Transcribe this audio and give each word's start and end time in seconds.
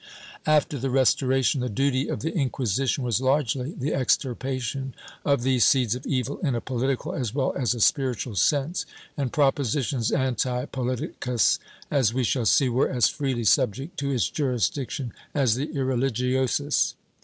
After 0.47 0.79
the 0.79 0.87
Ptestoration, 0.87 1.59
the 1.61 1.69
duty 1.69 2.07
of 2.07 2.21
the 2.21 2.33
Inquisition 2.33 3.03
was 3.03 3.21
largely 3.21 3.71
the 3.77 3.93
extirpation 3.93 4.95
of 5.23 5.43
these 5.43 5.63
seeds 5.63 5.93
of 5.93 6.07
evil 6.07 6.39
in 6.39 6.55
a 6.55 6.59
political 6.59 7.13
as 7.13 7.35
well 7.35 7.53
as 7.55 7.75
a 7.75 7.79
spiritual 7.79 8.33
sense, 8.35 8.87
and 9.15 9.31
propositions 9.31 10.09
antipoliticas, 10.09 11.59
as 11.91 12.15
we 12.15 12.23
shall 12.23 12.47
see, 12.47 12.67
were 12.67 12.89
as 12.89 13.09
freely 13.09 13.43
subject 13.43 13.95
to 13.99 14.09
its 14.09 14.27
jurisdiction 14.27 15.13
as 15.35 15.53
the 15.53 15.67
irreligiosas. 15.67 16.95